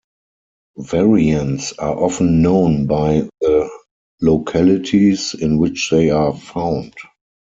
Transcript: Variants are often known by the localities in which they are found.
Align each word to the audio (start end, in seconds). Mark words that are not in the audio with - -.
Variants 0.77 1.73
are 1.73 1.93
often 1.95 2.41
known 2.41 2.87
by 2.87 3.29
the 3.39 3.69
localities 4.19 5.35
in 5.39 5.59
which 5.59 5.91
they 5.91 6.09
are 6.09 6.33
found. 6.35 6.95